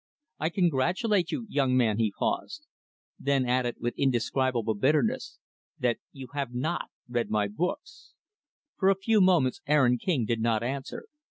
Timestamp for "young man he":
1.47-2.11